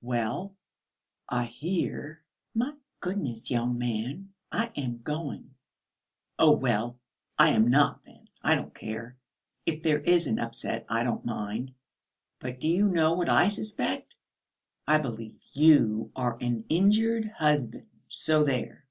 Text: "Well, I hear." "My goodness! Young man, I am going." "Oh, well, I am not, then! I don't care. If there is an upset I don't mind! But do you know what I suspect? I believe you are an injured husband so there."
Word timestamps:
"Well, 0.00 0.56
I 1.28 1.44
hear." 1.44 2.22
"My 2.54 2.72
goodness! 3.00 3.50
Young 3.50 3.76
man, 3.76 4.32
I 4.50 4.72
am 4.74 5.02
going." 5.02 5.54
"Oh, 6.38 6.52
well, 6.52 6.98
I 7.38 7.50
am 7.50 7.68
not, 7.68 8.02
then! 8.06 8.26
I 8.42 8.54
don't 8.54 8.74
care. 8.74 9.18
If 9.66 9.82
there 9.82 10.00
is 10.00 10.26
an 10.28 10.38
upset 10.38 10.86
I 10.88 11.02
don't 11.02 11.26
mind! 11.26 11.74
But 12.40 12.58
do 12.58 12.68
you 12.68 12.88
know 12.88 13.12
what 13.12 13.28
I 13.28 13.48
suspect? 13.48 14.14
I 14.88 14.96
believe 14.96 15.36
you 15.52 16.10
are 16.16 16.38
an 16.40 16.64
injured 16.70 17.26
husband 17.36 17.86
so 18.08 18.44
there." 18.44 18.86